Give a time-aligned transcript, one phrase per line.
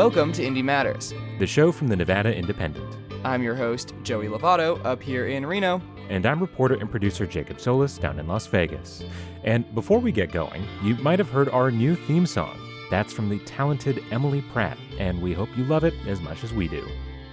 [0.00, 2.96] Welcome to Indie Matters, the show from the Nevada Independent.
[3.22, 5.82] I'm your host, Joey Lovato, up here in Reno.
[6.08, 9.04] And I'm reporter and producer Jacob Solis down in Las Vegas.
[9.44, 12.58] And before we get going, you might have heard our new theme song.
[12.90, 16.54] That's from the talented Emily Pratt, and we hope you love it as much as
[16.54, 16.88] we do.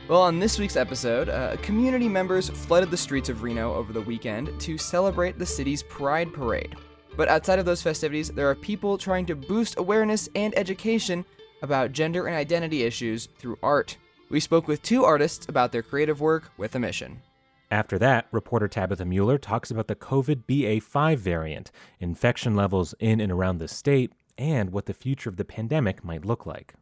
[0.09, 4.02] Well, on this week's episode, uh, community members flooded the streets of Reno over the
[4.02, 6.76] weekend to celebrate the city's Pride Parade.
[7.16, 11.23] But outside of those festivities, there are people trying to boost awareness and education
[11.61, 13.97] about gender and identity issues through art.
[14.29, 17.21] We spoke with two artists about their creative work with a mission.
[17.70, 23.31] After that, reporter Tabitha Mueller talks about the COVID BA5 variant, infection levels in and
[23.31, 26.75] around the state, and what the future of the pandemic might look like.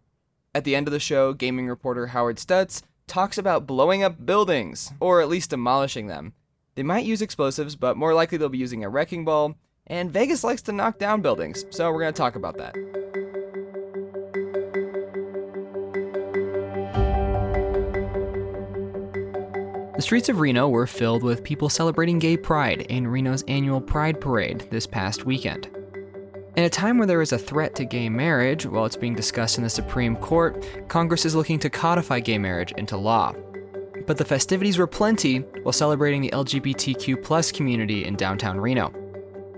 [0.54, 4.94] At the end of the show, gaming reporter Howard Stutz talks about blowing up buildings,
[5.00, 6.34] or at least demolishing them.
[6.76, 9.56] They might use explosives, but more likely they'll be using a wrecking ball,
[9.88, 13.05] and Vegas likes to knock down buildings, so we're going to talk about that.
[19.96, 24.20] The streets of Reno were filled with people celebrating gay pride in Reno's annual Pride
[24.20, 25.70] Parade this past weekend.
[26.58, 29.58] In a time where there is a threat to gay marriage, while it's being discussed
[29.58, 33.34] in the Supreme Court, Congress is looking to codify gay marriage into law.
[34.06, 38.92] But the festivities were plenty while celebrating the LGBTQ community in downtown Reno.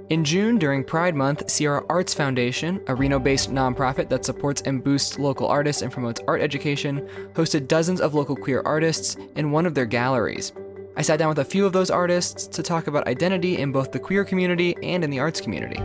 [0.09, 4.81] In June, during Pride Month, Sierra Arts Foundation, a Reno based nonprofit that supports and
[4.81, 9.65] boosts local artists and promotes art education, hosted dozens of local queer artists in one
[9.65, 10.53] of their galleries.
[10.95, 13.91] I sat down with a few of those artists to talk about identity in both
[13.91, 15.81] the queer community and in the arts community.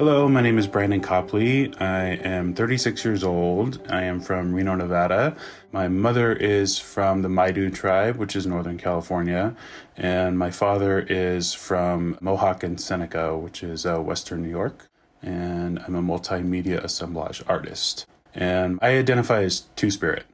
[0.00, 1.76] Hello, my name is Brandon Copley.
[1.76, 3.86] I am 36 years old.
[3.90, 5.36] I am from Reno, Nevada.
[5.72, 9.54] My mother is from the Maidu tribe, which is Northern California,
[9.98, 14.88] and my father is from Mohawk and Seneca, which is uh, Western New York.
[15.20, 18.06] And I'm a multimedia assemblage artist.
[18.34, 20.24] And I identify as Two Spirit.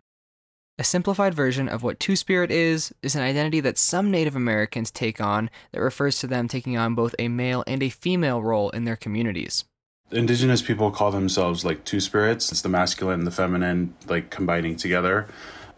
[0.78, 4.90] A simplified version of what Two Spirit is is an identity that some Native Americans
[4.90, 8.68] take on that refers to them taking on both a male and a female role
[8.70, 9.64] in their communities.
[10.12, 12.52] Indigenous people call themselves like two spirits.
[12.52, 15.28] It's the masculine and the feminine like combining together.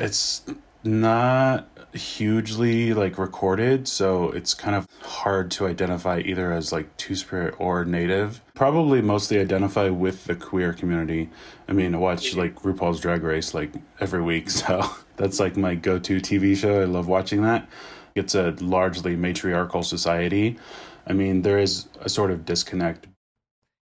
[0.01, 0.43] It's
[0.85, 7.15] not hugely like recorded, so it's kind of hard to identify either as like two
[7.15, 8.43] spirit or native.
[8.55, 11.31] Probably mostly identify with the queer community.
[11.69, 15.75] I mean, I watch like RuPaul's Drag Race like every week, so that's like my
[15.75, 16.81] go-to TV show.
[16.81, 17.69] I love watching that.
[18.15, 20.59] It's a largely matriarchal society.
[21.07, 23.07] I mean, there is a sort of disconnect.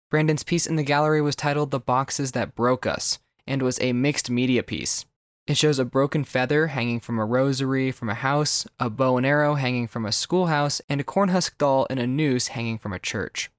[0.10, 3.94] Brandon's piece in the gallery was titled The Boxes That Broke Us and was a
[3.94, 5.06] mixed media piece.
[5.46, 9.26] It shows a broken feather hanging from a rosary from a house, a bow and
[9.26, 13.00] arrow hanging from a schoolhouse, and a cornhusk doll in a noose hanging from a
[13.00, 13.52] church.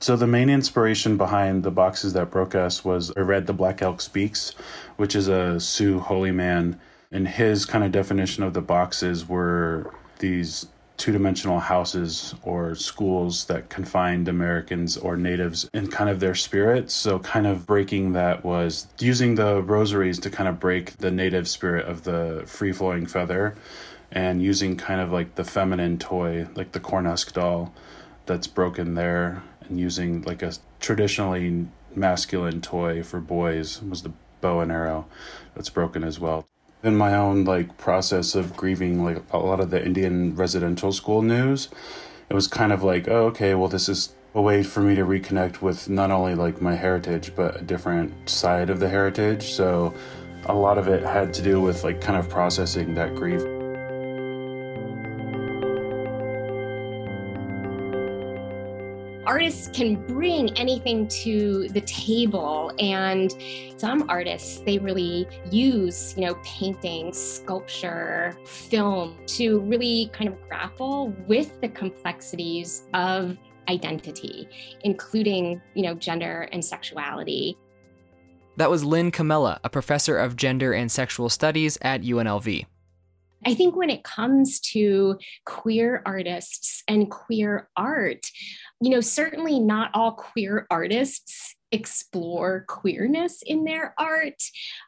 [0.00, 3.80] So the main inspiration behind the boxes that broke us was I read The Black
[3.80, 4.50] Elk Speaks,
[4.98, 6.78] which is a Sioux holy man,
[7.10, 10.66] and his kind of definition of the boxes were these
[11.00, 16.92] two dimensional houses or schools that confined Americans or natives in kind of their spirits.
[16.92, 21.48] So, kind of breaking that was using the rosaries to kind of break the native
[21.48, 23.56] spirit of the free flowing feather
[24.12, 27.72] and using kind of like the feminine toy, like the cornhusk doll
[28.26, 34.12] that's broken there, and using like a traditionally masculine toy for boys was the
[34.42, 35.06] bow and arrow
[35.54, 36.46] that's broken as well
[36.82, 41.22] in my own like process of grieving like a lot of the Indian residential school
[41.22, 41.68] news,
[42.28, 45.04] it was kind of like, oh, okay, well, this is a way for me to
[45.04, 49.52] reconnect with not only like my heritage but a different side of the heritage.
[49.52, 49.92] So
[50.46, 53.59] a lot of it had to do with like kind of processing that grief.
[59.30, 62.72] Artists can bring anything to the table.
[62.80, 63.32] And
[63.76, 71.14] some artists they really use you know painting sculpture film to really kind of grapple
[71.28, 73.38] with the complexities of
[73.68, 74.48] identity
[74.82, 77.56] including you know gender and sexuality.
[78.56, 82.66] That was lynn comella a professor of gender and sexual studies at unlv
[83.46, 88.26] I think when it comes to queer artists and queer art,
[88.80, 94.42] you know, certainly not all queer artists explore queerness in their art,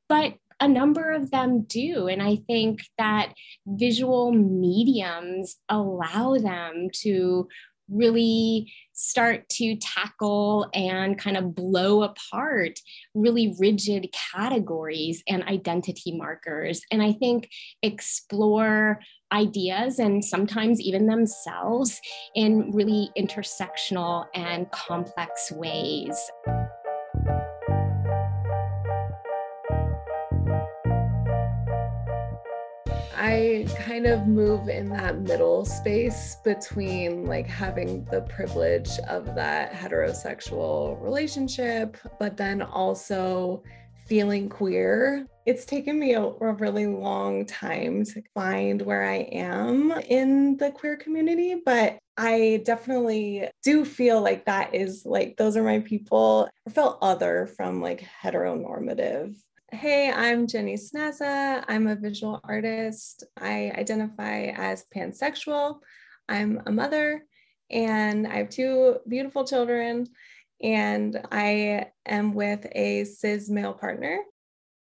[0.09, 2.06] but a number of them do.
[2.06, 3.35] And I think that
[3.67, 7.49] visual mediums allow them to
[7.88, 12.79] really start to tackle and kind of blow apart
[13.14, 16.82] really rigid categories and identity markers.
[16.90, 17.49] And I think
[17.82, 19.00] explore
[19.32, 22.00] ideas and sometimes even themselves
[22.34, 26.17] in really intersectional and complex ways.
[33.93, 40.99] Kind of move in that middle space between like having the privilege of that heterosexual
[41.03, 43.62] relationship, but then also
[44.06, 45.27] feeling queer.
[45.44, 50.71] It's taken me a, a, really long time to find where I am in the
[50.71, 56.49] queer community, but I definitely do feel like that is like, those are my people.
[56.67, 59.37] I felt other from like heteronormative
[59.75, 61.65] Hey, I'm Jenny Snaza.
[61.67, 63.25] I'm a visual artist.
[63.41, 65.79] I identify as pansexual.
[66.29, 67.23] I'm a mother
[67.71, 70.09] and I have two beautiful children,
[70.63, 74.19] and I am with a cis male partner.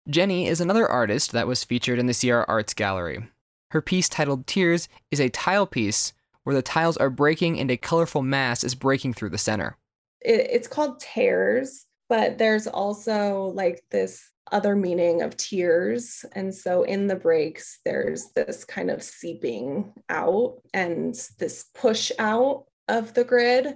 [0.08, 3.28] Jenny is another artist that was featured in the Sierra Arts Gallery.
[3.70, 7.76] Her piece titled Tears is a tile piece where the tiles are breaking and a
[7.76, 9.78] colorful mass is breaking through the center.
[10.20, 16.24] It, it's called Tears, but there's also like this other meaning of tears.
[16.32, 22.64] And so in the breaks, there's this kind of seeping out and this push out
[22.88, 23.74] of the grid.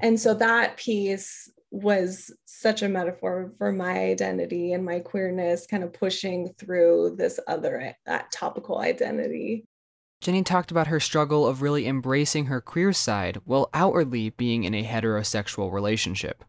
[0.00, 5.84] And so that piece was such a metaphor for my identity and my queerness, kind
[5.84, 9.66] of pushing through this other that topical identity.
[10.22, 14.74] Jenny talked about her struggle of really embracing her queer side while outwardly being in
[14.74, 16.42] a heterosexual relationship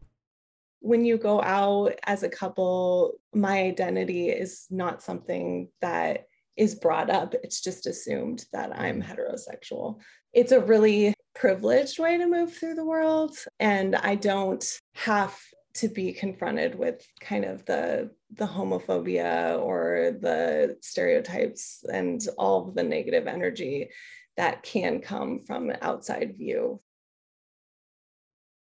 [0.80, 6.26] when you go out as a couple, my identity is not something that
[6.56, 7.34] is brought up.
[7.42, 10.00] It's just assumed that I'm heterosexual.
[10.32, 13.36] It's a really privileged way to move through the world.
[13.60, 14.64] And I don't
[14.94, 15.38] have
[15.74, 22.82] to be confronted with kind of the the homophobia or the stereotypes and all the
[22.82, 23.88] negative energy
[24.36, 26.80] that can come from outside view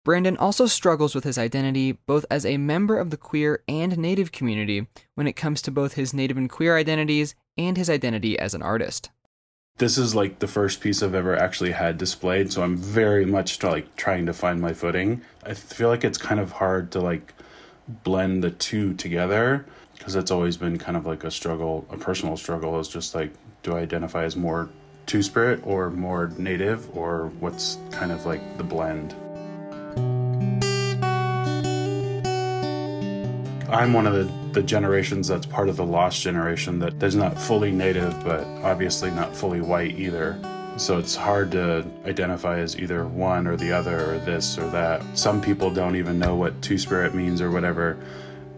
[0.04, 4.32] Brandon also struggles with his identity both as a member of the queer and native
[4.32, 8.54] community when it comes to both his native and queer identities and his identity as
[8.54, 9.10] an artist.
[9.78, 13.62] This is like the first piece I've ever actually had displayed, so I'm very much
[13.62, 15.22] like trying to find my footing.
[15.44, 17.34] I feel like it's kind of hard to like
[17.86, 19.66] blend the two together
[19.96, 23.32] because that's always been kind of like a struggle, a personal struggle is just like
[23.62, 24.68] do I identify as more
[25.06, 29.14] two spirit or more native or what's kind of like the blend?
[33.70, 37.38] I'm one of the, the generations that's part of the lost generation that is not
[37.38, 40.40] fully native, but obviously not fully white either.
[40.78, 45.02] So it's hard to identify as either one or the other or this or that.
[45.18, 47.98] Some people don't even know what two spirit means or whatever,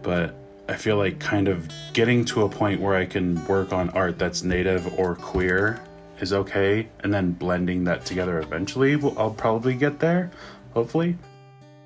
[0.01, 0.33] but
[0.69, 4.17] I feel like kind of getting to a point where I can work on art
[4.17, 5.81] that's native or queer
[6.21, 10.31] is okay, and then blending that together eventually, I'll probably get there,
[10.73, 11.17] hopefully.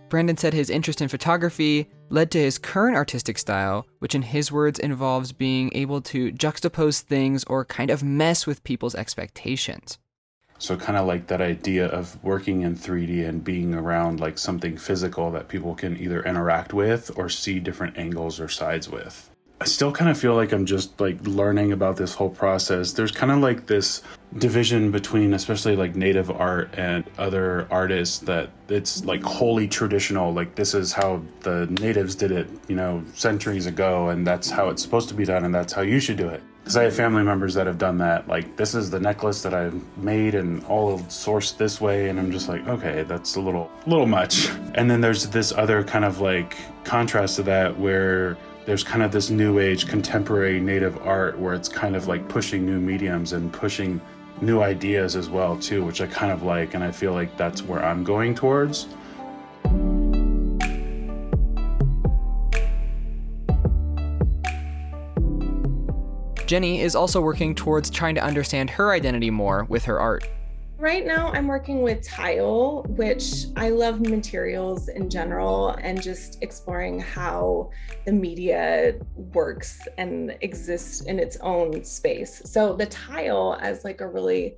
[0.09, 4.51] Brandon said his interest in photography led to his current artistic style, which in his
[4.51, 9.97] words involves being able to juxtapose things or kind of mess with people's expectations.
[10.57, 14.77] So, kind of like that idea of working in 3D and being around like something
[14.77, 19.29] physical that people can either interact with or see different angles or sides with.
[19.61, 22.91] I still kind of feel like I'm just like learning about this whole process.
[22.91, 24.01] There's kind of like this
[24.37, 30.55] division between especially like native art and other artists that it's like wholly traditional like
[30.55, 34.81] this is how the natives did it you know centuries ago and that's how it's
[34.81, 37.23] supposed to be done and that's how you should do it because i have family
[37.23, 40.99] members that have done that like this is the necklace that i've made and all
[41.01, 44.99] sourced this way and i'm just like okay that's a little little much and then
[44.99, 48.35] there's this other kind of like contrast to that where
[48.65, 52.65] there's kind of this new age contemporary native art where it's kind of like pushing
[52.65, 54.01] new mediums and pushing
[54.41, 57.61] new ideas as well too which i kind of like and i feel like that's
[57.61, 58.87] where i'm going towards.
[66.45, 70.29] Jenny is also working towards trying to understand her identity more with her art
[70.77, 76.99] Right now, I'm working with tile, which I love materials in general and just exploring
[76.99, 77.71] how
[78.05, 82.41] the media works and exists in its own space.
[82.43, 84.57] So, the tile as like a really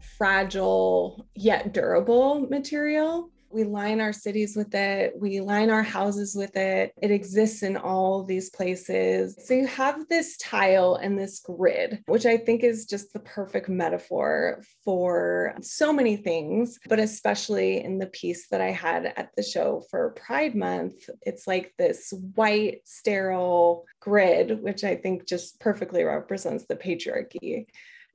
[0.00, 6.56] fragile yet durable material We line our cities with it, we line our houses with
[6.56, 6.92] it.
[7.02, 9.36] It exists in all these places.
[9.44, 13.68] So you have this tile and this grid, which I think is just the perfect
[13.68, 19.42] metaphor for so many things, but especially in the piece that I had at the
[19.42, 21.10] show for Pride Month.
[21.20, 27.66] It's like this white, sterile grid, which I think just perfectly represents the patriarchy.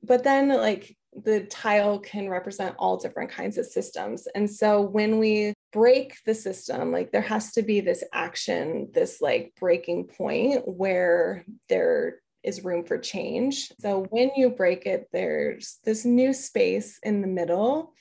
[0.02, 4.28] But then, like, the tile can represent all different kinds of systems.
[4.34, 9.20] And so when we break the system, like there has to be this action, this
[9.20, 13.72] like breaking point where there is room for change.
[13.80, 17.92] So when you break it, there's this new space in the middle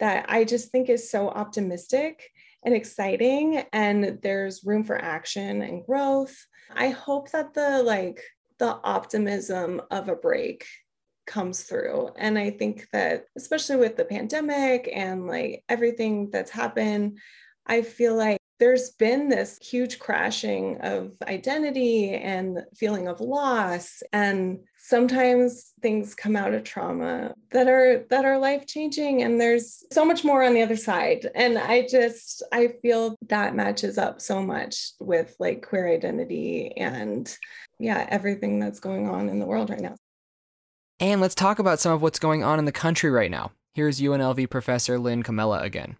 [0.00, 2.30] that I just think is so optimistic
[2.64, 6.46] and exciting and there's room for action and growth.
[6.74, 8.22] I hope that the like
[8.58, 10.66] the optimism of a break
[11.26, 12.10] comes through.
[12.16, 17.18] And I think that, especially with the pandemic and like everything that's happened,
[17.66, 24.04] I feel like there's been this huge crashing of identity and feeling of loss.
[24.12, 29.84] And sometimes things come out of trauma that are that are life changing and there's
[29.92, 31.28] so much more on the other side.
[31.34, 37.36] And i just i feel that matches up so much with like queer identity and
[37.78, 39.94] yeah everything that's going on in the world right now
[41.02, 43.50] and let's talk about some of what's going on in the country right now.
[43.74, 45.96] Here's UNLV professor Lynn Comella again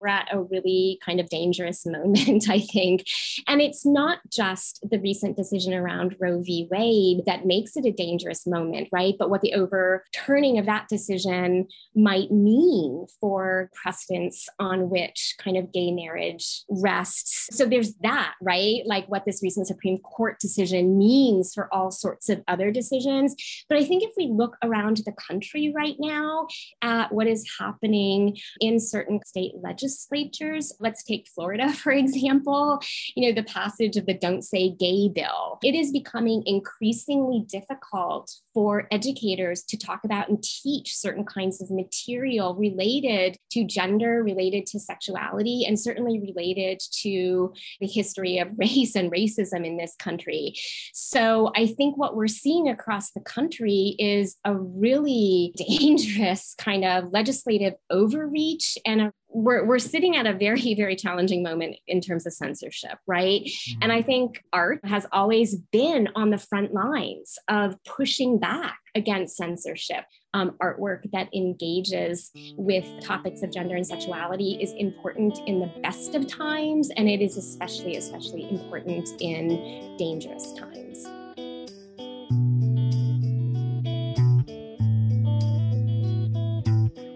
[0.00, 3.04] we're at a really kind of dangerous moment, I think.
[3.46, 6.68] And it's not just the recent decision around Roe v.
[6.70, 9.14] Wade that makes it a dangerous moment, right?
[9.18, 15.72] But what the overturning of that decision might mean for precedents on which kind of
[15.72, 17.48] gay marriage rests.
[17.52, 18.82] So there's that, right?
[18.84, 23.34] Like what this recent Supreme Court decision means for all sorts of other decisions.
[23.68, 26.46] But I think if we look around the country right now
[26.82, 30.72] at what is happening in certain state legislatures, legislatures.
[30.80, 32.80] Let's take Florida, for example,
[33.14, 35.58] you know, the passage of the Don't Say Gay bill.
[35.62, 41.70] It is becoming increasingly difficult for educators to talk about and teach certain kinds of
[41.70, 48.94] material related to gender, related to sexuality, and certainly related to the history of race
[48.94, 50.54] and racism in this country.
[50.92, 57.12] So I think what we're seeing across the country is a really dangerous kind of
[57.12, 62.26] legislative overreach and a we're, we're sitting at a very very challenging moment in terms
[62.26, 63.78] of censorship right mm-hmm.
[63.82, 69.38] and i think art has always been on the front lines of pushing back against
[69.38, 75.72] censorship um, artwork that engages with topics of gender and sexuality is important in the
[75.82, 81.06] best of times and it is especially especially important in dangerous times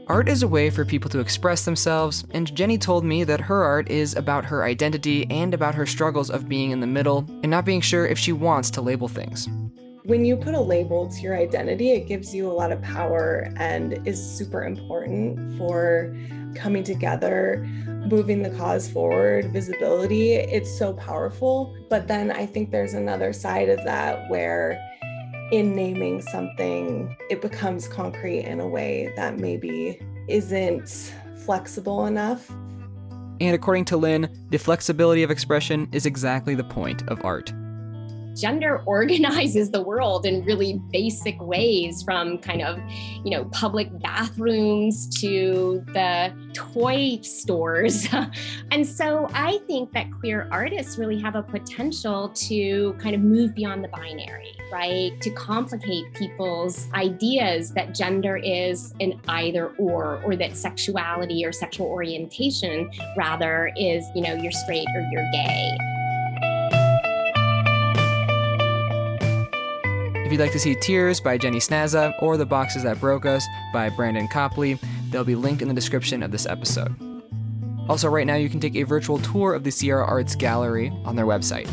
[0.07, 3.63] Art is a way for people to express themselves, and Jenny told me that her
[3.63, 7.51] art is about her identity and about her struggles of being in the middle and
[7.51, 9.51] not being sure if she wants to label things.
[10.09, 13.53] When you put a label to your identity, it gives you a lot of power
[13.59, 16.17] and is super important for
[16.55, 20.33] coming together, moving the cause forward, visibility.
[20.33, 21.77] It's so powerful.
[21.91, 24.83] But then I think there's another side of that where
[25.53, 31.13] in naming something, it becomes concrete in a way that maybe isn't
[31.45, 32.49] flexible enough.
[33.43, 37.53] And according to Lynn, the flexibility of expression is exactly the point of art
[38.39, 42.79] gender organizes the world in really basic ways from kind of
[43.25, 48.09] you know public bathrooms to the toy stores.
[48.71, 53.55] And so i think that queer artists really have a potential to kind of move
[53.55, 55.19] beyond the binary right?
[55.21, 61.87] To complicate people's ideas that gender is an either or or that sexuality or sexual
[61.87, 65.98] orientation rather is you know you're straight or you're gay
[70.29, 73.47] If you'd like to see Tears by Jenny Snazza or The Boxes That Broke Us
[73.73, 76.95] by Brandon Copley, they'll be linked in the description of this episode.
[77.89, 81.17] Also, right now, you can take a virtual tour of the Sierra Arts Gallery on
[81.17, 81.67] their website.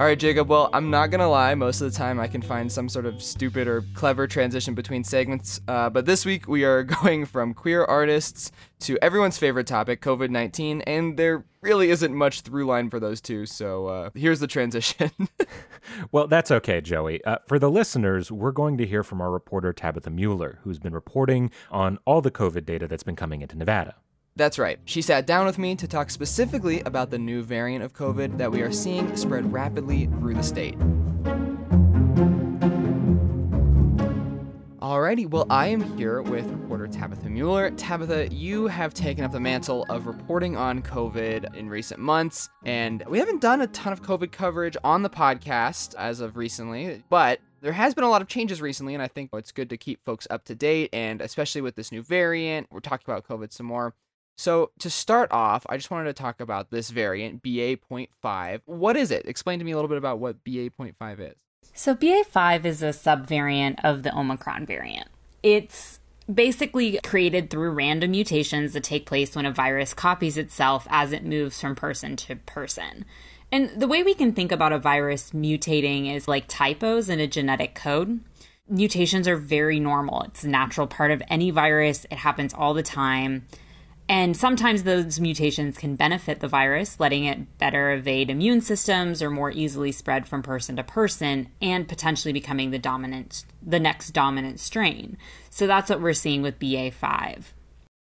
[0.00, 0.48] All right, Jacob.
[0.48, 1.54] Well, I'm not gonna lie.
[1.54, 5.04] Most of the time, I can find some sort of stupid or clever transition between
[5.04, 5.60] segments.
[5.68, 10.84] Uh, but this week, we are going from queer artists to everyone's favorite topic, COVID-19,
[10.86, 13.44] and there really isn't much through line for those two.
[13.44, 15.10] So uh, here's the transition.
[16.12, 17.22] well, that's okay, Joey.
[17.26, 20.94] Uh, for the listeners, we're going to hear from our reporter Tabitha Mueller, who's been
[20.94, 23.96] reporting on all the COVID data that's been coming into Nevada.
[24.40, 24.78] That's right.
[24.86, 28.50] She sat down with me to talk specifically about the new variant of COVID that
[28.50, 30.78] we are seeing spread rapidly through the state.
[34.80, 37.70] Alrighty, well, I am here with reporter Tabitha Mueller.
[37.72, 43.04] Tabitha, you have taken up the mantle of reporting on COVID in recent months, and
[43.10, 47.40] we haven't done a ton of COVID coverage on the podcast as of recently, but
[47.60, 50.02] there has been a lot of changes recently, and I think it's good to keep
[50.06, 53.66] folks up to date, and especially with this new variant, we're talking about COVID some
[53.66, 53.92] more.
[54.36, 58.60] So, to start off, I just wanted to talk about this variant, BA.5.
[58.64, 59.26] What is it?
[59.26, 61.36] Explain to me a little bit about what BA.5 is.
[61.74, 65.08] So, BA5 is a subvariant of the Omicron variant.
[65.42, 66.00] It's
[66.32, 71.24] basically created through random mutations that take place when a virus copies itself as it
[71.24, 73.04] moves from person to person.
[73.52, 77.26] And the way we can think about a virus mutating is like typos in a
[77.26, 78.20] genetic code.
[78.68, 80.22] Mutations are very normal.
[80.22, 82.06] It's a natural part of any virus.
[82.10, 83.46] It happens all the time.
[84.10, 89.30] And sometimes those mutations can benefit the virus, letting it better evade immune systems or
[89.30, 94.58] more easily spread from person to person and potentially becoming the dominant the next dominant
[94.58, 95.16] strain.
[95.48, 97.52] So that's what we're seeing with BA5.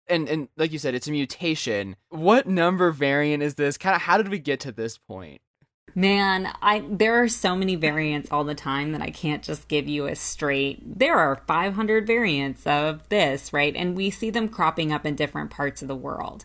[0.08, 1.94] And and like you said it's a mutation.
[2.08, 3.76] What number variant is this?
[3.76, 5.42] Kind of how did we get to this point?
[5.94, 9.88] Man, I there are so many variants all the time that I can't just give
[9.88, 10.98] you a straight.
[10.98, 13.74] There are 500 variants of this, right?
[13.74, 16.44] And we see them cropping up in different parts of the world.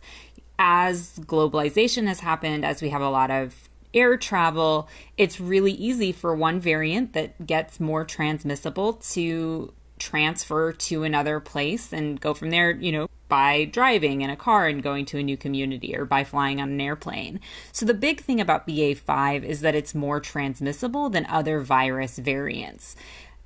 [0.57, 6.11] As globalization has happened, as we have a lot of air travel, it's really easy
[6.11, 9.73] for one variant that gets more transmissible to
[10.03, 14.67] transfer to another place and go from there, you know, by driving in a car
[14.67, 17.39] and going to a new community or by flying on an airplane.
[17.71, 22.95] So the big thing about BA5 is that it's more transmissible than other virus variants.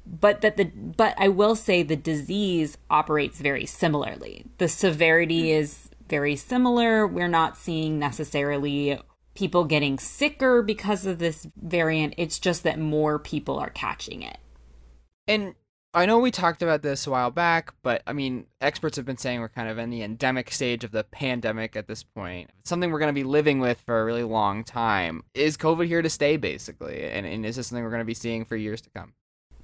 [0.05, 4.45] But that the but I will say the disease operates very similarly.
[4.57, 7.05] The severity is very similar.
[7.05, 8.99] We're not seeing necessarily
[9.35, 12.15] people getting sicker because of this variant.
[12.17, 14.37] It's just that more people are catching it.
[15.27, 15.55] And
[15.97, 19.17] I know we talked about this a while back, but I mean, experts have been
[19.17, 22.51] saying we're kind of in the endemic stage of the pandemic at this point.
[22.59, 25.23] It's something we're going to be living with for a really long time.
[25.33, 27.03] Is COVID here to stay, basically?
[27.03, 29.13] And, and is this something we're going to be seeing for years to come?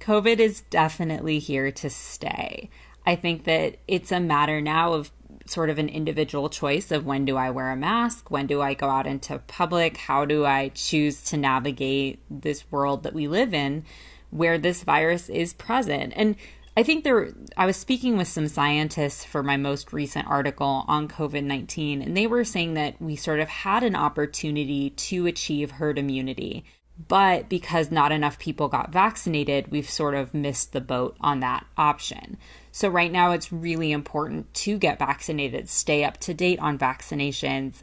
[0.00, 2.68] COVID is definitely here to stay.
[3.06, 5.12] I think that it's a matter now of
[5.46, 8.32] sort of an individual choice of when do I wear a mask?
[8.32, 9.98] When do I go out into public?
[9.98, 13.84] How do I choose to navigate this world that we live in?
[14.34, 16.12] Where this virus is present.
[16.16, 16.34] And
[16.76, 21.06] I think there, I was speaking with some scientists for my most recent article on
[21.06, 25.72] COVID 19, and they were saying that we sort of had an opportunity to achieve
[25.72, 26.64] herd immunity.
[27.08, 31.66] But because not enough people got vaccinated, we've sort of missed the boat on that
[31.76, 32.36] option.
[32.70, 37.82] So, right now, it's really important to get vaccinated, stay up to date on vaccinations,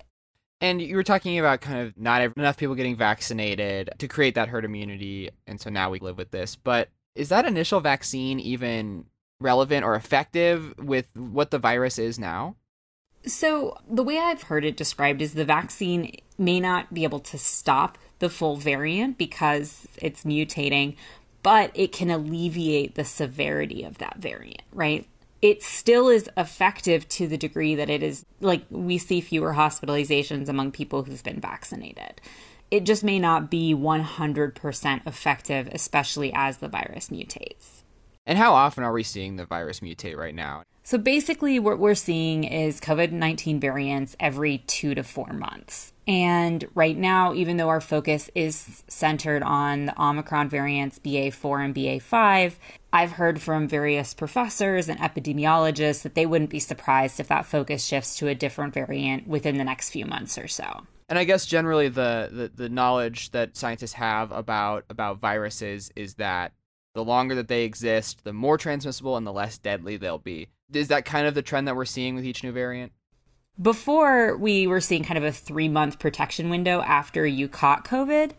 [0.61, 4.47] and you were talking about kind of not enough people getting vaccinated to create that
[4.47, 5.31] herd immunity.
[5.47, 6.55] And so now we live with this.
[6.55, 9.05] But is that initial vaccine even
[9.39, 12.55] relevant or effective with what the virus is now?
[13.23, 17.37] So, the way I've heard it described is the vaccine may not be able to
[17.37, 20.95] stop the full variant because it's mutating,
[21.43, 25.07] but it can alleviate the severity of that variant, right?
[25.41, 30.47] It still is effective to the degree that it is like we see fewer hospitalizations
[30.47, 32.21] among people who've been vaccinated.
[32.69, 37.81] It just may not be 100% effective, especially as the virus mutates.
[38.25, 40.63] And how often are we seeing the virus mutate right now?
[40.91, 45.93] So basically, what we're seeing is COVID 19 variants every two to four months.
[46.05, 51.73] And right now, even though our focus is centered on the Omicron variants, BA4 and
[51.73, 52.55] BA5,
[52.91, 57.85] I've heard from various professors and epidemiologists that they wouldn't be surprised if that focus
[57.85, 60.81] shifts to a different variant within the next few months or so.
[61.07, 66.15] And I guess generally the, the, the knowledge that scientists have about about viruses is
[66.15, 66.51] that
[66.95, 70.49] the longer that they exist, the more transmissible and the less deadly they'll be.
[70.73, 72.91] Is that kind of the trend that we're seeing with each new variant?
[73.61, 78.31] Before we were seeing kind of a three month protection window after you caught COVID.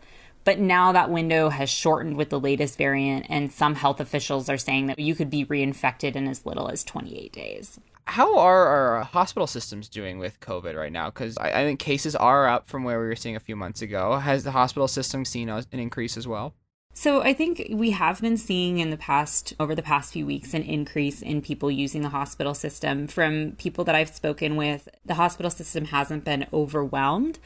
[0.43, 4.57] But now that window has shortened with the latest variant, and some health officials are
[4.57, 7.79] saying that you could be reinfected in as little as 28 days.
[8.05, 11.09] How are our uh, hospital systems doing with COVID right now?
[11.09, 13.81] Because I, I, think cases are up from where we were seeing a few months
[13.81, 14.17] ago.
[14.17, 16.53] Has the hospital system seen an increase as well?
[16.95, 20.53] So I think we have been seeing in the past over the past few weeks
[20.53, 24.87] an increase in people using the hospital system from people that I've spoken with.
[25.03, 27.39] The hospital system hasn't been overwhelmed,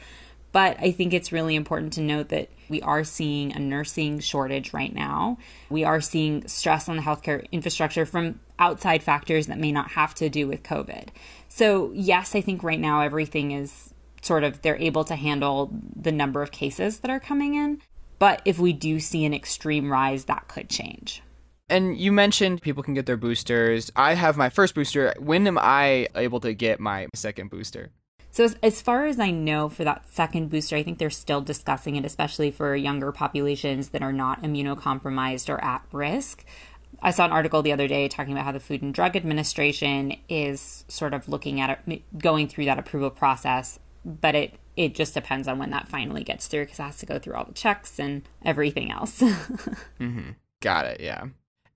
[0.52, 4.74] but I think it's really important to note that we are seeing a nursing shortage
[4.74, 5.38] right now.
[5.70, 10.14] We are seeing stress on the healthcare infrastructure from outside factors that may not have
[10.16, 11.08] to do with COVID.
[11.48, 16.12] So, yes, I think right now everything is sort of they're able to handle the
[16.12, 17.80] number of cases that are coming in.
[18.18, 21.22] But if we do see an extreme rise, that could change.
[21.70, 23.92] And you mentioned people can get their boosters.
[23.94, 25.14] I have my first booster.
[25.18, 27.90] When am I able to get my second booster?
[28.30, 31.40] So, as, as, far as I know, for that second booster, I think they're still
[31.40, 36.44] discussing it, especially for younger populations that are not immunocompromised or at risk.
[37.02, 40.16] I saw an article the other day talking about how the Food and Drug Administration
[40.28, 45.12] is sort of looking at it, going through that approval process, but it it just
[45.12, 47.52] depends on when that finally gets through because it has to go through all the
[47.52, 49.20] checks and everything else.
[49.20, 50.30] mm-hmm.
[50.60, 51.00] Got it.
[51.00, 51.24] Yeah.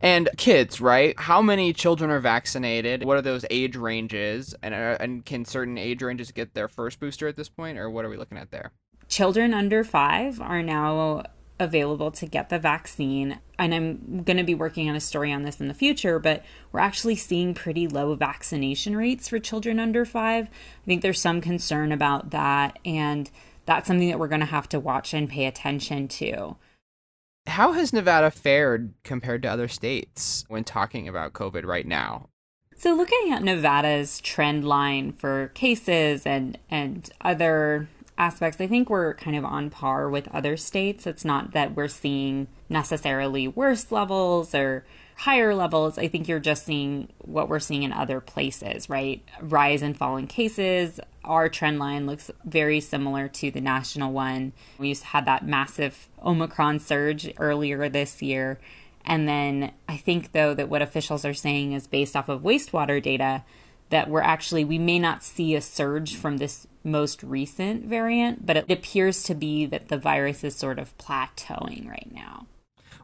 [0.00, 1.18] And kids, right?
[1.18, 3.04] How many children are vaccinated?
[3.04, 4.54] What are those age ranges?
[4.62, 7.90] And uh, and can certain age ranges get their first booster at this point, or
[7.90, 8.70] what are we looking at there?
[9.08, 11.24] Children under five are now
[11.62, 13.38] available to get the vaccine.
[13.58, 16.44] And I'm going to be working on a story on this in the future, but
[16.72, 20.48] we're actually seeing pretty low vaccination rates for children under five.
[20.48, 22.78] I think there's some concern about that.
[22.84, 23.30] And
[23.64, 26.56] that's something that we're going to have to watch and pay attention to.
[27.46, 32.28] How has Nevada fared compared to other states when talking about COVID right now?
[32.76, 39.14] So looking at Nevada's trend line for cases and and other aspects, I think we're
[39.14, 41.06] kind of on par with other states.
[41.06, 44.84] It's not that we're seeing necessarily worse levels or
[45.16, 45.98] higher levels.
[45.98, 49.22] I think you're just seeing what we're seeing in other places, right?
[49.40, 51.00] Rise and fall in cases.
[51.24, 54.52] Our trend line looks very similar to the national one.
[54.78, 58.58] We had that massive Omicron surge earlier this year.
[59.04, 63.02] And then I think, though, that what officials are saying is based off of wastewater
[63.02, 63.44] data
[63.92, 68.56] that we're actually, we may not see a surge from this most recent variant, but
[68.56, 72.46] it appears to be that the virus is sort of plateauing right now.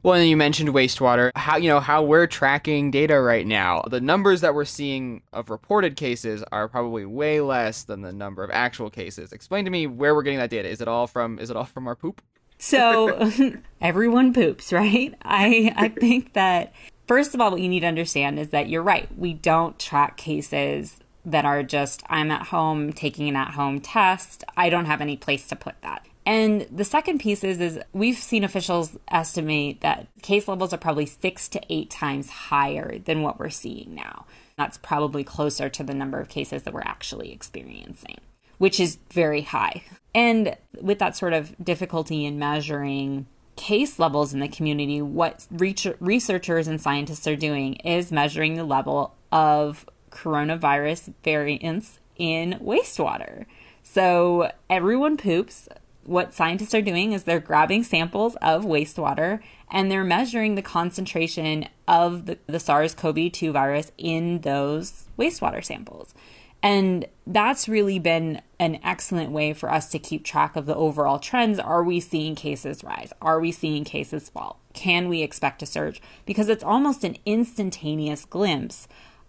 [0.03, 1.31] Well, and you mentioned wastewater.
[1.37, 3.83] How you know how we're tracking data right now?
[3.90, 8.42] The numbers that we're seeing of reported cases are probably way less than the number
[8.42, 9.33] of actual cases.
[9.33, 10.68] Explain to me where we're getting that data.
[10.68, 12.22] Is it all from is it all from our poop?
[12.59, 13.31] So
[13.81, 15.14] everyone poops, right?
[15.22, 16.72] I I think that
[17.09, 19.09] first of all what you need to understand is that you're right.
[19.18, 24.44] We don't track cases that are just, I'm at home taking an at home test.
[24.57, 26.07] I don't have any place to put that.
[26.25, 31.07] And the second piece is, is we've seen officials estimate that case levels are probably
[31.07, 34.27] six to eight times higher than what we're seeing now.
[34.57, 38.18] That's probably closer to the number of cases that we're actually experiencing,
[38.59, 39.85] which is very high.
[40.14, 43.27] And with that sort of difficulty in measuring
[43.59, 49.14] case levels in the community, what researchers and scientists are doing is measuring the level
[49.31, 53.44] of coronavirus variants in wastewater.
[53.83, 55.68] So everyone poops.
[56.05, 59.40] What scientists are doing is they're grabbing samples of wastewater
[59.71, 65.62] and they're measuring the concentration of the, the SARS CoV 2 virus in those wastewater
[65.62, 66.14] samples.
[66.62, 71.18] And that's really been an excellent way for us to keep track of the overall
[71.18, 71.59] trends.
[71.59, 73.12] Are we seeing cases rise?
[73.23, 74.61] Are we seeing cases fall?
[74.73, 76.03] Can we expect a surge?
[76.27, 78.88] Because it's almost an instantaneous glimpse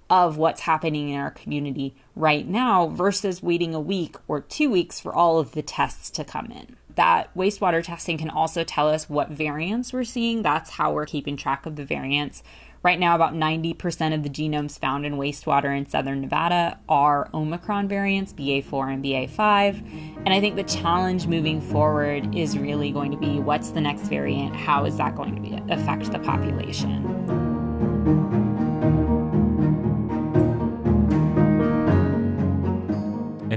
[0.10, 5.00] of what's happening in our community right now versus waiting a week or two weeks
[5.00, 6.76] for all of the tests to come in.
[6.96, 10.42] That wastewater testing can also tell us what variants we're seeing.
[10.42, 12.42] That's how we're keeping track of the variants.
[12.82, 17.90] Right now, about 90% of the genomes found in wastewater in southern Nevada are Omicron
[17.90, 20.18] variants, BA4 and BA5.
[20.26, 24.04] And I think the challenge moving forward is really going to be what's the next
[24.04, 24.56] variant?
[24.56, 27.49] How is that going to be, affect the population?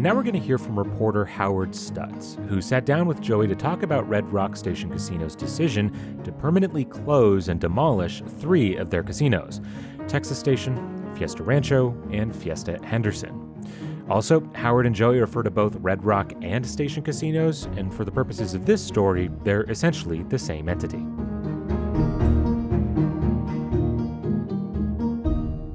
[0.03, 3.47] And now we're going to hear from reporter Howard Stutz, who sat down with Joey
[3.47, 8.91] to talk about Red Rock Station Casino's decision to permanently close and demolish three of
[8.91, 9.61] their casinos
[10.09, 13.65] Texas Station, Fiesta Rancho, and Fiesta Henderson.
[14.11, 18.11] Also, Howard and Joey refer to both Red Rock and Station casinos, and for the
[18.11, 21.07] purposes of this story, they're essentially the same entity.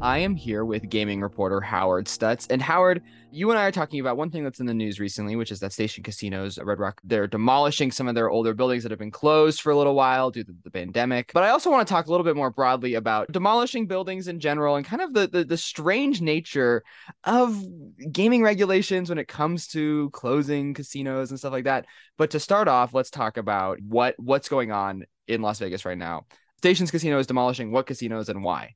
[0.07, 2.47] I am here with gaming reporter Howard Stutz.
[2.49, 5.35] And Howard, you and I are talking about one thing that's in the news recently,
[5.35, 8.91] which is that Station Casinos, Red Rock, they're demolishing some of their older buildings that
[8.93, 11.31] have been closed for a little while due to the pandemic.
[11.33, 14.39] But I also want to talk a little bit more broadly about demolishing buildings in
[14.39, 16.85] general and kind of the, the, the strange nature
[17.25, 17.61] of
[18.09, 21.85] gaming regulations when it comes to closing casinos and stuff like that.
[22.17, 25.97] But to start off, let's talk about what what's going on in Las Vegas right
[25.97, 26.27] now.
[26.59, 28.75] Stations Casino is demolishing what casinos and why?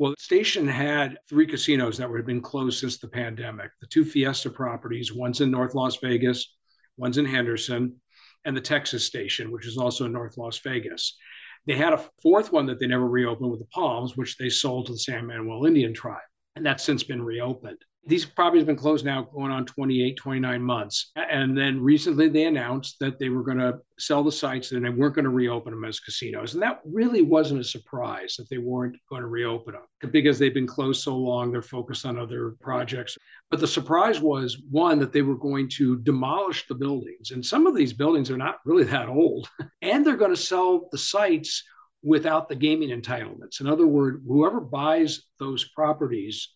[0.00, 4.02] Well, the Station had three casinos that had been closed since the pandemic the two
[4.02, 6.56] Fiesta properties, one's in North Las Vegas,
[6.96, 7.96] one's in Henderson,
[8.46, 11.18] and the Texas Station, which is also in North Las Vegas.
[11.66, 14.86] They had a fourth one that they never reopened with the Palms, which they sold
[14.86, 16.22] to the San Manuel Indian tribe.
[16.56, 17.84] And that's since been reopened.
[18.06, 21.12] These properties have been closed now going on 28, 29 months.
[21.16, 24.88] And then recently they announced that they were going to sell the sites and they
[24.88, 26.54] weren't going to reopen them as casinos.
[26.54, 30.54] And that really wasn't a surprise that they weren't going to reopen them because they've
[30.54, 33.18] been closed so long, they're focused on other projects.
[33.50, 37.32] But the surprise was one, that they were going to demolish the buildings.
[37.32, 39.48] And some of these buildings are not really that old.
[39.82, 41.64] And they're going to sell the sites
[42.02, 43.60] without the gaming entitlements.
[43.60, 46.50] In other words, whoever buys those properties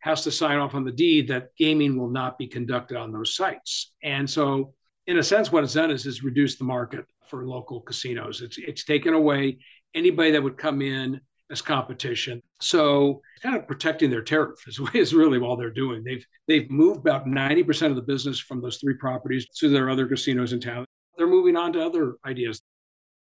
[0.00, 3.34] has to sign off on the deed that gaming will not be conducted on those
[3.34, 3.92] sites.
[4.02, 4.74] And so,
[5.06, 8.42] in a sense, what it's done is, is reduce the market for local casinos.
[8.42, 9.58] It's, it's taken away
[9.94, 12.42] anybody that would come in as competition.
[12.60, 16.04] So kind of protecting their tariff is, is really all they're doing.
[16.04, 20.06] They've they've moved about 90% of the business from those three properties to their other
[20.06, 20.84] casinos in town.
[21.16, 22.60] They're moving on to other ideas.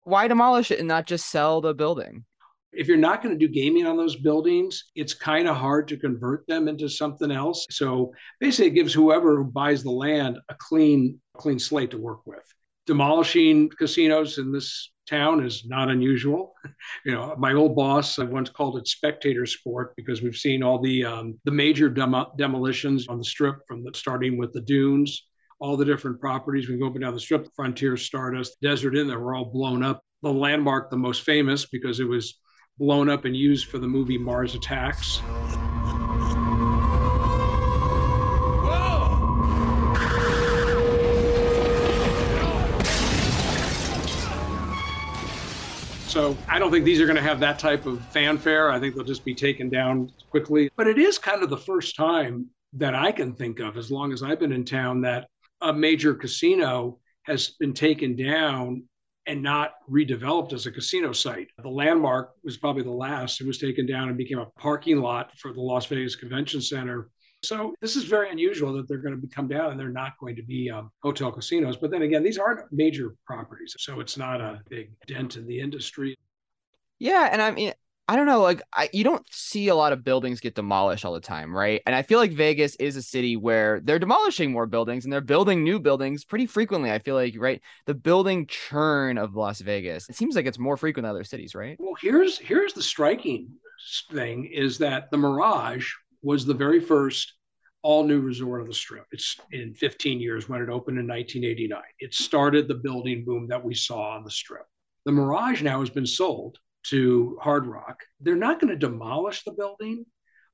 [0.04, 2.26] Why demolish it and not just sell the building?
[2.72, 5.98] If you're not going to do gaming on those buildings, it's kind of hard to
[5.98, 7.66] convert them into something else.
[7.72, 12.44] So basically, it gives whoever buys the land a clean, clean slate to work with.
[12.86, 16.54] Demolishing casinos in this town is not unusual.
[17.06, 20.80] You know, my old boss I once called it spectator sport because we've seen all
[20.80, 25.28] the um, the major demo- demolitions on the strip from the, starting with the dunes,
[25.60, 26.68] all the different properties.
[26.68, 29.46] We go up and down the strip, the Frontier, Stardust, Desert Inn, they were all
[29.46, 30.02] blown up.
[30.22, 32.40] The landmark, the most famous because it was
[32.80, 35.22] blown up and used for the movie Mars Attacks.
[46.08, 48.72] So I don't think these are going to have that type of fanfare.
[48.72, 50.72] I think they'll just be taken down quickly.
[50.76, 54.12] But it is kind of the first time that I can think of, as long
[54.12, 55.28] as I've been in town, that
[55.62, 58.84] a major casino has been taken down
[59.30, 61.50] and not redeveloped as a casino site.
[61.62, 63.40] The landmark was probably the last.
[63.40, 67.12] It was taken down and became a parking lot for the Las Vegas Convention Center.
[67.44, 70.36] So this is very unusual that they're going to come down and they're not going
[70.36, 71.78] to be um, hotel casinos.
[71.78, 75.60] But then again, these aren't major properties, so it's not a big dent in the
[75.60, 76.18] industry.
[76.98, 77.74] Yeah, and I mean,
[78.10, 81.14] I don't know, like I, you don't see a lot of buildings get demolished all
[81.14, 81.80] the time, right?
[81.86, 85.22] And I feel like Vegas is a city where they're demolishing more buildings and they're
[85.22, 86.92] building new buildings pretty frequently.
[86.92, 87.62] I feel like, right?
[87.86, 91.54] The building churn of Las Vegas, it seems like it's more frequent than other cities,
[91.54, 91.78] right?
[91.80, 93.48] Well, here's here's the striking
[94.12, 95.88] thing is that the Mirage
[96.24, 97.34] was the very first
[97.84, 99.06] all new resort of the strip.
[99.12, 101.80] It's in 15 years when it opened in 1989.
[102.00, 104.66] It started the building boom that we saw on the strip.
[105.06, 109.54] The Mirage now has been sold to Hard Rock, they're not going to demolish the
[109.54, 110.06] building,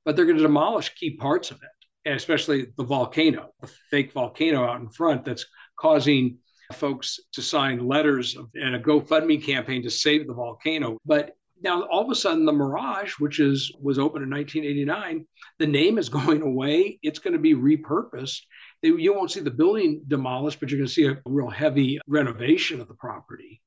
[0.04, 4.12] but they're going to demolish key parts of it, and especially the volcano, the fake
[4.12, 5.46] volcano out in front that's
[5.78, 6.38] causing
[6.72, 10.98] folks to sign letters and a GoFundMe campaign to save the volcano.
[11.04, 15.26] But now all of a sudden the Mirage, which is was open in 1989,
[15.58, 16.98] the name is going away.
[17.02, 18.40] It's going to be repurposed.
[18.82, 22.80] You won't see the building demolished, but you're going to see a real heavy renovation
[22.80, 23.60] of the property.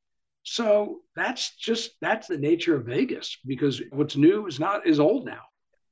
[0.44, 5.26] So that's just that's the nature of Vegas because what's new is not is old
[5.26, 5.42] now.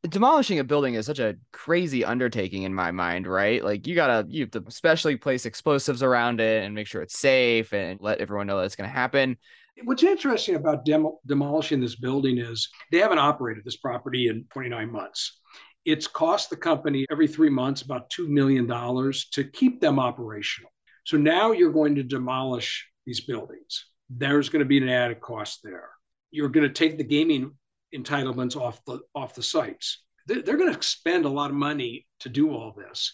[0.07, 3.63] Demolishing a building is such a crazy undertaking in my mind, right?
[3.63, 7.19] Like you gotta you have to especially place explosives around it and make sure it's
[7.19, 9.37] safe and let everyone know that it's gonna happen.
[9.83, 14.91] What's interesting about demo- demolishing this building is they haven't operated this property in 29
[14.91, 15.39] months.
[15.85, 20.71] It's cost the company every three months about $2 million to keep them operational.
[21.05, 25.61] So now you're going to demolish these buildings there's going to be an added cost
[25.63, 25.89] there.
[26.31, 27.51] You're going to take the gaming
[27.95, 30.03] entitlements off the off the sites.
[30.27, 33.13] They're, going to spend a lot of money to do all this.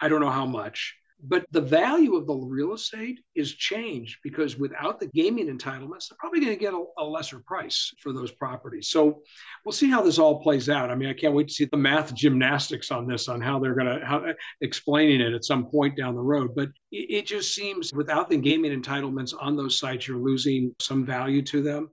[0.00, 4.56] I don't know how much, but the value of the real estate is changed because
[4.56, 8.32] without the gaming entitlements, they're probably going to get a, a, lesser price for those
[8.32, 8.88] properties.
[8.90, 9.22] So
[9.64, 10.90] we'll see how this all plays out.
[10.90, 13.74] I mean, I can't wait to see the math gymnastics on this, on how they're
[13.74, 14.24] going to how
[14.62, 16.54] explaining it at some point down the road.
[16.56, 21.06] But it, it just seems without the gaming entitlements on those sites, you're losing some
[21.06, 21.90] value to them.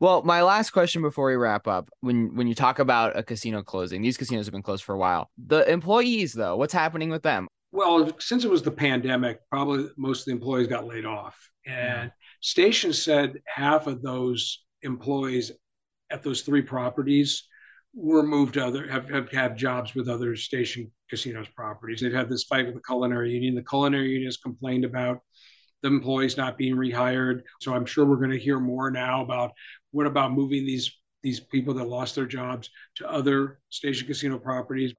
[0.00, 3.62] Well, my last question before we wrap up, when when you talk about a casino
[3.62, 5.30] closing, these casinos have been closed for a while.
[5.38, 7.48] The employees, though, what's happening with them?
[7.70, 11.36] Well, since it was the pandemic, probably most of the employees got laid off.
[11.68, 11.78] Mm-hmm.
[11.78, 15.52] And Station said half of those employees
[16.10, 17.44] at those three properties
[17.94, 22.00] were moved to other have, have had jobs with other station casinos properties.
[22.00, 23.54] They've had this fight with the culinary union.
[23.54, 25.20] The culinary union has complained about
[25.82, 27.42] the employees not being rehired.
[27.60, 29.52] So I'm sure we're going to hear more now about
[29.90, 34.94] what about moving these these people that lost their jobs to other station casino properties.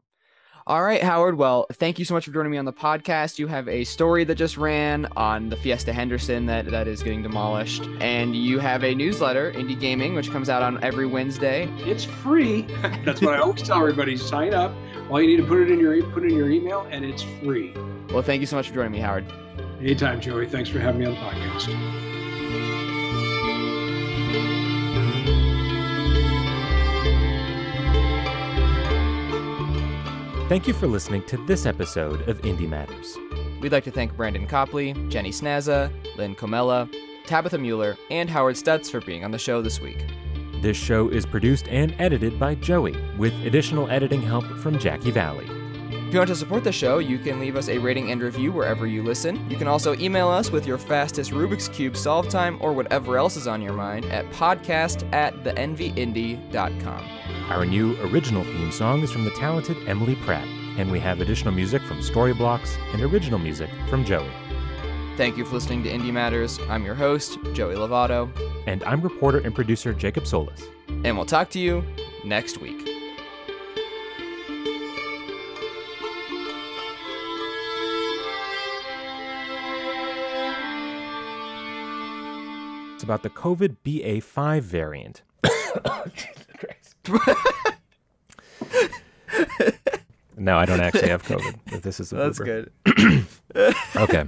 [0.69, 1.33] All right, Howard.
[1.33, 3.39] Well, thank you so much for joining me on the podcast.
[3.39, 7.23] You have a story that just ran on the Fiesta Henderson that, that is getting
[7.23, 7.85] demolished.
[8.01, 11.67] And you have a newsletter, Indie Gaming, which comes out on every Wednesday.
[11.79, 12.61] It's free.
[13.03, 14.15] That's what I always tell everybody.
[14.15, 14.71] Sign up
[15.09, 17.23] All you need to put it in your put it in your email, and it's
[17.43, 17.73] free.
[18.13, 19.25] Well, thank you so much for joining me, Howard.
[19.79, 20.45] Anytime, Joey.
[20.45, 22.88] Thanks for having me on the podcast.
[30.49, 33.15] Thank you for listening to this episode of Indie Matters.
[33.61, 36.91] We'd like to thank Brandon Copley, Jenny Snazza, Lynn Comella,
[37.27, 40.07] Tabitha Mueller, and Howard Stutz for being on the show this week.
[40.63, 45.58] This show is produced and edited by Joey, with additional editing help from Jackie Valley.
[46.09, 48.51] If you want to support the show, you can leave us a rating and review
[48.51, 49.47] wherever you listen.
[49.47, 53.37] You can also email us with your fastest Rubik's Cube solve time or whatever else
[53.37, 57.05] is on your mind at podcast at theenvyindie.com.
[57.51, 60.47] Our new original theme song is from the talented Emily Pratt,
[60.79, 64.31] and we have additional music from Storyblocks and original music from Joey.
[65.15, 66.59] Thank you for listening to Indie Matters.
[66.69, 68.31] I'm your host, Joey Lovato.
[68.65, 70.63] And I'm reporter and producer Jacob Solis.
[71.03, 71.83] And we'll talk to you
[72.25, 72.88] next week.
[83.09, 85.23] About the COVID BA5 variant.
[90.37, 91.81] no, I don't actually have COVID.
[91.81, 92.69] This is a That's blooper.
[92.85, 93.25] good.
[93.95, 94.27] Okay.